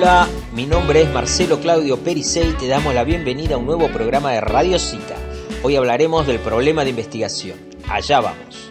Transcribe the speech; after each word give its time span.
Hola, 0.00 0.28
mi 0.52 0.64
nombre 0.64 1.02
es 1.02 1.10
Marcelo 1.10 1.58
Claudio 1.58 1.98
Pericey 1.98 2.50
y 2.50 2.52
te 2.52 2.68
damos 2.68 2.94
la 2.94 3.02
bienvenida 3.02 3.56
a 3.56 3.58
un 3.58 3.66
nuevo 3.66 3.88
programa 3.88 4.30
de 4.30 4.40
Radio 4.40 4.78
Cita. 4.78 5.16
Hoy 5.64 5.74
hablaremos 5.74 6.24
del 6.24 6.38
problema 6.38 6.84
de 6.84 6.90
investigación. 6.90 7.58
Allá 7.88 8.20
vamos. 8.20 8.70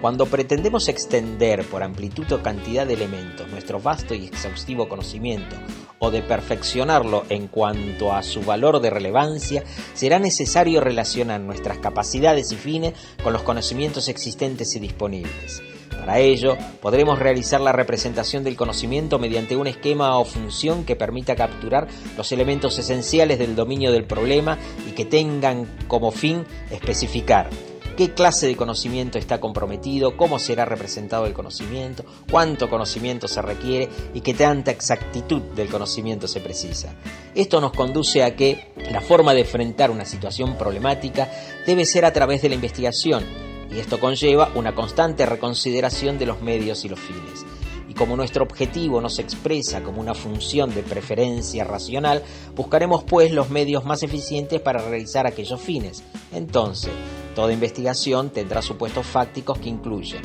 Cuando 0.00 0.24
pretendemos 0.24 0.88
extender 0.88 1.66
por 1.66 1.82
amplitud 1.82 2.32
o 2.32 2.42
cantidad 2.42 2.86
de 2.86 2.94
elementos 2.94 3.46
nuestro 3.50 3.78
vasto 3.78 4.14
y 4.14 4.24
exhaustivo 4.24 4.88
conocimiento 4.88 5.54
o 5.98 6.10
de 6.10 6.22
perfeccionarlo 6.22 7.24
en 7.28 7.48
cuanto 7.48 8.14
a 8.14 8.22
su 8.22 8.40
valor 8.40 8.80
de 8.80 8.88
relevancia, 8.88 9.64
será 9.92 10.18
necesario 10.18 10.80
relacionar 10.80 11.42
nuestras 11.42 11.76
capacidades 11.76 12.52
y 12.52 12.56
fines 12.56 12.94
con 13.22 13.34
los 13.34 13.42
conocimientos 13.42 14.08
existentes 14.08 14.74
y 14.76 14.80
disponibles. 14.80 15.62
Para 15.90 16.18
ello, 16.18 16.56
podremos 16.82 17.18
realizar 17.18 17.60
la 17.60 17.72
representación 17.72 18.44
del 18.44 18.56
conocimiento 18.56 19.18
mediante 19.18 19.56
un 19.56 19.66
esquema 19.66 20.18
o 20.18 20.24
función 20.24 20.84
que 20.84 20.96
permita 20.96 21.36
capturar 21.36 21.88
los 22.16 22.30
elementos 22.32 22.78
esenciales 22.78 23.38
del 23.38 23.56
dominio 23.56 23.92
del 23.92 24.04
problema 24.04 24.58
y 24.88 24.92
que 24.92 25.04
tengan 25.04 25.66
como 25.88 26.10
fin 26.10 26.44
especificar 26.70 27.48
qué 27.96 28.12
clase 28.12 28.46
de 28.46 28.56
conocimiento 28.56 29.18
está 29.18 29.40
comprometido, 29.40 30.16
cómo 30.16 30.38
será 30.38 30.64
representado 30.64 31.26
el 31.26 31.32
conocimiento, 31.32 32.04
cuánto 32.30 32.68
conocimiento 32.68 33.28
se 33.28 33.42
requiere 33.42 33.88
y 34.12 34.20
qué 34.20 34.34
tanta 34.34 34.70
exactitud 34.70 35.42
del 35.54 35.68
conocimiento 35.68 36.26
se 36.26 36.40
precisa. 36.40 36.94
Esto 37.34 37.60
nos 37.60 37.72
conduce 37.72 38.22
a 38.22 38.34
que 38.36 38.72
la 38.90 39.00
forma 39.00 39.34
de 39.34 39.40
enfrentar 39.40 39.90
una 39.90 40.04
situación 40.04 40.56
problemática 40.56 41.30
debe 41.66 41.84
ser 41.84 42.04
a 42.04 42.12
través 42.12 42.42
de 42.42 42.48
la 42.48 42.54
investigación 42.56 43.53
y 43.70 43.78
esto 43.78 43.98
conlleva 44.00 44.50
una 44.54 44.74
constante 44.74 45.26
reconsideración 45.26 46.18
de 46.18 46.26
los 46.26 46.42
medios 46.42 46.84
y 46.84 46.88
los 46.88 47.00
fines. 47.00 47.44
Y 47.88 47.94
como 47.94 48.16
nuestro 48.16 48.44
objetivo 48.44 49.00
no 49.00 49.08
se 49.08 49.22
expresa 49.22 49.82
como 49.82 50.00
una 50.00 50.14
función 50.14 50.74
de 50.74 50.82
preferencia 50.82 51.64
racional, 51.64 52.22
buscaremos 52.54 53.04
pues 53.04 53.30
los 53.32 53.50
medios 53.50 53.84
más 53.84 54.02
eficientes 54.02 54.60
para 54.60 54.80
realizar 54.80 55.26
aquellos 55.26 55.60
fines. 55.60 56.02
Entonces, 56.32 56.92
toda 57.34 57.52
investigación 57.52 58.30
tendrá 58.30 58.62
supuestos 58.62 59.06
fácticos 59.06 59.58
que 59.58 59.68
incluyen 59.68 60.22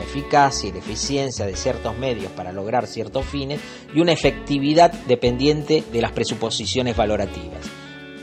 la 0.00 0.06
eficacia 0.06 0.70
y 0.70 0.72
la 0.72 0.78
eficiencia 0.78 1.44
de 1.44 1.56
ciertos 1.56 1.96
medios 1.98 2.32
para 2.32 2.52
lograr 2.52 2.86
ciertos 2.86 3.26
fines 3.26 3.60
y 3.94 4.00
una 4.00 4.12
efectividad 4.12 4.92
dependiente 4.92 5.84
de 5.92 6.00
las 6.00 6.12
presuposiciones 6.12 6.96
valorativas. 6.96 7.66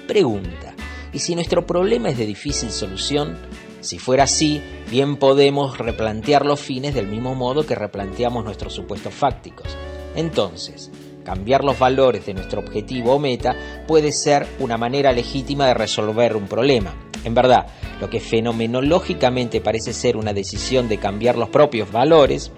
Pregunta, 0.07 0.73
¿y 1.13 1.19
si 1.19 1.35
nuestro 1.35 1.67
problema 1.67 2.09
es 2.09 2.17
de 2.17 2.25
difícil 2.25 2.71
solución? 2.71 3.37
Si 3.81 3.99
fuera 3.99 4.23
así, 4.23 4.61
bien 4.89 5.17
podemos 5.17 5.77
replantear 5.77 6.45
los 6.45 6.59
fines 6.59 6.95
del 6.95 7.07
mismo 7.07 7.35
modo 7.35 7.65
que 7.65 7.75
replanteamos 7.75 8.43
nuestros 8.43 8.73
supuestos 8.73 9.13
fácticos. 9.13 9.67
Entonces, 10.15 10.91
cambiar 11.23 11.63
los 11.63 11.77
valores 11.77 12.25
de 12.25 12.33
nuestro 12.33 12.61
objetivo 12.61 13.13
o 13.13 13.19
meta 13.19 13.55
puede 13.87 14.11
ser 14.11 14.47
una 14.59 14.77
manera 14.77 15.11
legítima 15.11 15.67
de 15.67 15.73
resolver 15.73 16.35
un 16.35 16.47
problema. 16.47 16.95
En 17.23 17.33
verdad, 17.33 17.67
lo 17.99 18.09
que 18.09 18.19
fenomenológicamente 18.19 19.61
parece 19.61 19.93
ser 19.93 20.17
una 20.17 20.33
decisión 20.33 20.87
de 20.87 20.97
cambiar 20.97 21.37
los 21.37 21.49
propios 21.49 21.91
valores, 21.91 22.51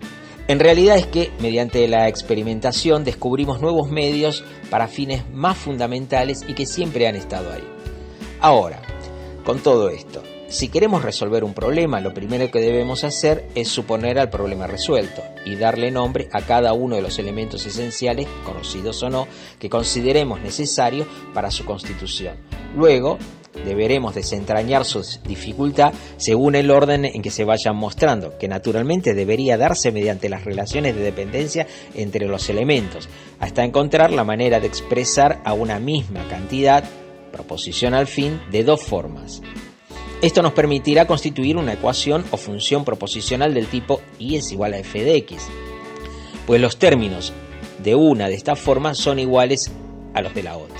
en 0.47 0.59
realidad 0.59 0.97
es 0.97 1.05
que, 1.05 1.31
mediante 1.39 1.87
la 1.87 2.07
experimentación, 2.07 3.03
descubrimos 3.03 3.61
nuevos 3.61 3.89
medios 3.89 4.43
para 4.71 4.87
fines 4.87 5.29
más 5.31 5.57
fundamentales 5.57 6.43
y 6.47 6.55
que 6.55 6.65
siempre 6.65 7.07
han 7.07 7.15
estado 7.15 7.51
ahí. 7.51 7.63
Ahora, 8.39 8.81
con 9.43 9.59
todo 9.59 9.89
esto, 9.89 10.23
si 10.49 10.69
queremos 10.69 11.03
resolver 11.03 11.43
un 11.43 11.53
problema, 11.53 12.01
lo 12.01 12.13
primero 12.13 12.49
que 12.49 12.59
debemos 12.59 13.03
hacer 13.03 13.47
es 13.53 13.67
suponer 13.67 14.17
al 14.17 14.31
problema 14.31 14.65
resuelto 14.65 15.21
y 15.45 15.55
darle 15.55 15.91
nombre 15.91 16.27
a 16.33 16.41
cada 16.41 16.73
uno 16.73 16.95
de 16.95 17.03
los 17.03 17.19
elementos 17.19 17.65
esenciales, 17.67 18.27
conocidos 18.43 19.01
o 19.03 19.09
no, 19.09 19.27
que 19.59 19.69
consideremos 19.69 20.41
necesarios 20.41 21.07
para 21.35 21.51
su 21.51 21.65
constitución. 21.65 22.35
Luego, 22.75 23.19
deberemos 23.63 24.15
desentrañar 24.15 24.85
su 24.85 25.05
dificultad 25.23 25.93
según 26.17 26.55
el 26.55 26.71
orden 26.71 27.05
en 27.05 27.21
que 27.21 27.29
se 27.29 27.45
vayan 27.45 27.75
mostrando, 27.75 28.37
que 28.39 28.47
naturalmente 28.47 29.13
debería 29.13 29.55
darse 29.55 29.91
mediante 29.91 30.29
las 30.29 30.45
relaciones 30.45 30.95
de 30.95 31.01
dependencia 31.01 31.67
entre 31.93 32.27
los 32.27 32.49
elementos, 32.49 33.07
hasta 33.39 33.63
encontrar 33.63 34.11
la 34.11 34.23
manera 34.23 34.59
de 34.59 34.67
expresar 34.67 35.41
a 35.45 35.53
una 35.53 35.79
misma 35.79 36.27
cantidad, 36.27 36.83
proposición 37.31 37.93
al 37.93 38.07
fin, 38.07 38.41
de 38.51 38.63
dos 38.63 38.81
formas. 38.81 39.43
Esto 40.21 40.41
nos 40.41 40.51
permitirá 40.51 41.07
constituir 41.07 41.55
una 41.55 41.73
ecuación 41.73 42.25
o 42.31 42.37
función 42.37 42.83
proposicional 42.83 43.53
del 43.53 43.67
tipo 43.67 44.01
y 44.19 44.35
es 44.35 44.51
igual 44.51 44.73
a 44.73 44.79
f 44.79 45.01
de 45.01 45.15
x, 45.15 45.47
pues 46.45 46.59
los 46.59 46.75
términos 46.75 47.31
de 47.81 47.95
una 47.95 48.27
de 48.27 48.35
estas 48.35 48.59
formas 48.59 48.97
son 48.97 49.17
iguales 49.17 49.71
a 50.13 50.21
los 50.21 50.33
de 50.35 50.43
la 50.43 50.57
otra. 50.57 50.77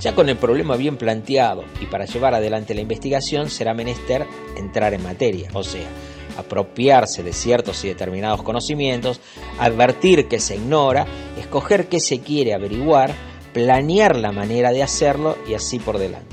Ya 0.00 0.14
con 0.14 0.28
el 0.28 0.36
problema 0.36 0.76
bien 0.76 0.98
planteado 0.98 1.64
y 1.80 1.86
para 1.86 2.04
llevar 2.04 2.34
adelante 2.34 2.74
la 2.74 2.82
investigación 2.82 3.48
será 3.48 3.72
menester 3.72 4.26
entrar 4.54 4.92
en 4.92 5.02
materia, 5.02 5.48
o 5.54 5.64
sea, 5.64 5.88
apropiarse 6.36 7.22
de 7.22 7.32
ciertos 7.32 7.82
y 7.86 7.88
determinados 7.88 8.42
conocimientos, 8.42 9.18
advertir 9.58 10.28
que 10.28 10.40
se 10.40 10.56
ignora, 10.56 11.06
escoger 11.38 11.88
qué 11.88 12.00
se 12.00 12.20
quiere 12.20 12.52
averiguar, 12.52 13.14
planear 13.54 14.14
la 14.14 14.30
manera 14.30 14.72
de 14.72 14.82
hacerlo 14.82 15.38
y 15.48 15.54
así 15.54 15.78
por 15.78 15.96
delante. 15.98 16.27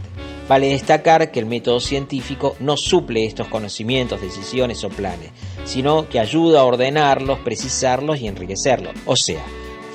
Vale 0.48 0.68
destacar 0.68 1.32
que 1.32 1.40
el 1.40 1.48
método 1.48 1.80
científico 1.80 2.56
no 2.60 2.78
suple 2.78 3.26
estos 3.26 3.48
conocimientos, 3.48 4.22
decisiones 4.22 4.84
o 4.84 4.90
planes, 4.90 5.32
sino 5.64 6.08
que 6.08 6.20
ayuda 6.20 6.60
a 6.60 6.66
ordenarlos, 6.66 7.40
precisarlos 7.40 8.20
y 8.22 8.28
enriquecerlos. 8.28 8.94
O 9.06 9.16
sea, 9.16 9.44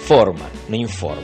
forma, 0.04 0.48
no 0.68 0.74
informa. 0.74 1.22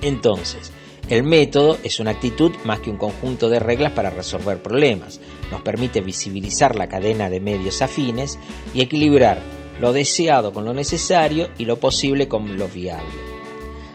Entonces, 0.00 0.72
el 1.10 1.22
método 1.22 1.78
es 1.84 2.00
una 2.00 2.12
actitud 2.12 2.52
más 2.64 2.80
que 2.80 2.90
un 2.90 2.96
conjunto 2.96 3.50
de 3.50 3.60
reglas 3.60 3.92
para 3.92 4.10
resolver 4.10 4.62
problemas. 4.62 5.20
Nos 5.50 5.60
permite 5.60 6.00
visibilizar 6.00 6.76
la 6.76 6.88
cadena 6.88 7.28
de 7.28 7.40
medios 7.40 7.82
afines 7.82 8.38
y 8.74 8.80
equilibrar 8.80 9.38
lo 9.80 9.92
deseado 9.92 10.52
con 10.52 10.64
lo 10.64 10.72
necesario 10.72 11.50
y 11.58 11.66
lo 11.66 11.78
posible 11.78 12.26
con 12.26 12.56
lo 12.56 12.68
viable. 12.68 13.04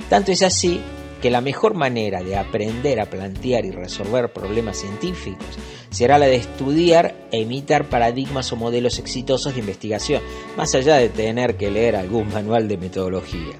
Tanto 0.07 0.31
es 0.31 0.43
así 0.43 0.79
que 1.21 1.31
la 1.31 1.41
mejor 1.41 1.75
manera 1.75 2.23
de 2.23 2.35
aprender 2.35 2.99
a 2.99 3.09
plantear 3.09 3.65
y 3.65 3.71
resolver 3.71 4.33
problemas 4.33 4.77
científicos 4.77 5.47
será 5.91 6.17
la 6.17 6.25
de 6.25 6.37
estudiar 6.37 7.15
e 7.31 7.41
imitar 7.41 7.89
paradigmas 7.89 8.51
o 8.51 8.55
modelos 8.55 8.97
exitosos 8.97 9.53
de 9.53 9.59
investigación, 9.59 10.21
más 10.57 10.73
allá 10.73 10.95
de 10.97 11.09
tener 11.09 11.57
que 11.57 11.69
leer 11.69 11.95
algún 11.95 12.29
manual 12.29 12.67
de 12.67 12.77
metodología. 12.77 13.59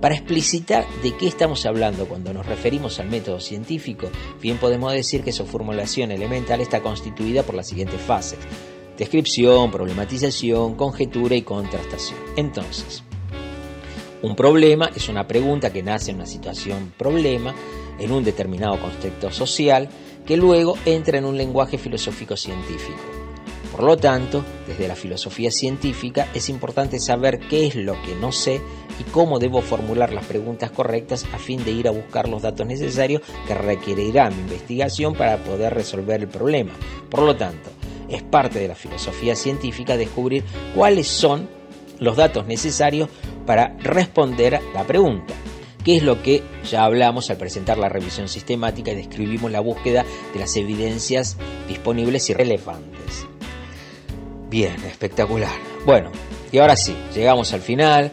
Para 0.00 0.14
explicitar 0.14 0.86
de 1.02 1.16
qué 1.16 1.26
estamos 1.26 1.66
hablando 1.66 2.06
cuando 2.06 2.32
nos 2.32 2.46
referimos 2.46 3.00
al 3.00 3.08
método 3.08 3.40
científico, 3.40 4.08
bien 4.40 4.56
podemos 4.58 4.92
decir 4.92 5.22
que 5.22 5.32
su 5.32 5.44
formulación 5.44 6.12
elemental 6.12 6.60
está 6.60 6.80
constituida 6.80 7.42
por 7.42 7.56
las 7.56 7.66
siguientes 7.68 8.00
fases. 8.00 8.38
Descripción, 8.96 9.70
problematización, 9.70 10.76
conjetura 10.76 11.34
y 11.34 11.42
contrastación. 11.42 12.18
Entonces, 12.36 13.02
un 14.22 14.34
problema 14.34 14.90
es 14.94 15.08
una 15.08 15.26
pregunta 15.28 15.72
que 15.72 15.82
nace 15.82 16.10
en 16.10 16.16
una 16.16 16.26
situación 16.26 16.92
problema, 16.96 17.54
en 17.98 18.10
un 18.10 18.24
determinado 18.24 18.80
contexto 18.80 19.30
social, 19.30 19.88
que 20.26 20.36
luego 20.36 20.76
entra 20.84 21.18
en 21.18 21.24
un 21.24 21.36
lenguaje 21.36 21.78
filosófico 21.78 22.36
científico. 22.36 22.98
Por 23.70 23.84
lo 23.84 23.96
tanto, 23.96 24.44
desde 24.66 24.88
la 24.88 24.96
filosofía 24.96 25.52
científica 25.52 26.26
es 26.34 26.48
importante 26.48 26.98
saber 26.98 27.38
qué 27.38 27.68
es 27.68 27.76
lo 27.76 27.92
que 28.02 28.16
no 28.16 28.32
sé 28.32 28.60
y 28.98 29.04
cómo 29.04 29.38
debo 29.38 29.62
formular 29.62 30.12
las 30.12 30.24
preguntas 30.24 30.72
correctas 30.72 31.24
a 31.32 31.38
fin 31.38 31.64
de 31.64 31.70
ir 31.70 31.86
a 31.86 31.92
buscar 31.92 32.28
los 32.28 32.42
datos 32.42 32.66
necesarios 32.66 33.22
que 33.46 33.54
requerirá 33.54 34.30
mi 34.30 34.40
investigación 34.40 35.14
para 35.14 35.36
poder 35.44 35.74
resolver 35.74 36.20
el 36.20 36.28
problema. 36.28 36.72
Por 37.08 37.22
lo 37.22 37.36
tanto, 37.36 37.70
es 38.08 38.24
parte 38.24 38.58
de 38.58 38.66
la 38.66 38.74
filosofía 38.74 39.36
científica 39.36 39.96
descubrir 39.96 40.42
cuáles 40.74 41.06
son 41.06 41.48
los 42.00 42.16
datos 42.16 42.46
necesarios 42.46 43.08
para 43.48 43.74
responder 43.78 44.60
la 44.74 44.84
pregunta, 44.84 45.32
que 45.82 45.96
es 45.96 46.02
lo 46.02 46.22
que 46.22 46.42
ya 46.70 46.84
hablamos 46.84 47.30
al 47.30 47.38
presentar 47.38 47.78
la 47.78 47.88
revisión 47.88 48.28
sistemática 48.28 48.92
y 48.92 48.94
describimos 48.94 49.50
la 49.50 49.60
búsqueda 49.60 50.04
de 50.34 50.38
las 50.38 50.54
evidencias 50.56 51.38
disponibles 51.66 52.28
y 52.28 52.34
relevantes. 52.34 53.26
Bien, 54.50 54.74
espectacular. 54.84 55.54
Bueno, 55.86 56.10
y 56.52 56.58
ahora 56.58 56.76
sí, 56.76 56.94
llegamos 57.14 57.54
al 57.54 57.62
final. 57.62 58.12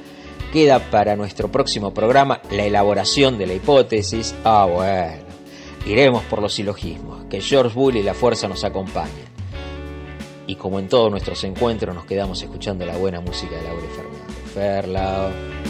Queda 0.53 0.79
para 0.79 1.17
nuestro 1.17 1.51
próximo 1.51 1.93
programa 1.93 2.41
la 2.49 2.63
elaboración 2.63 3.37
de 3.37 3.47
la 3.47 3.55
hipótesis. 3.55 4.33
Ah, 4.45 4.65
bueno. 4.71 5.25
Iremos 5.85 6.23
por 6.23 6.41
los 6.41 6.53
silogismos. 6.53 7.25
Que 7.25 7.41
George 7.41 7.75
Bull 7.75 7.97
y 7.97 8.03
la 8.03 8.13
fuerza 8.13 8.47
nos 8.47 8.63
acompañen. 8.63 9.25
Y 10.47 10.55
como 10.55 10.79
en 10.79 10.87
todos 10.87 11.11
nuestros 11.11 11.43
encuentros 11.43 11.93
nos 11.93 12.05
quedamos 12.05 12.41
escuchando 12.41 12.85
la 12.85 12.95
buena 12.95 13.19
música 13.19 13.57
de 13.57 13.63
Laure 13.63 13.87
Fernando. 13.89 14.14
Ferlao. 14.55 15.64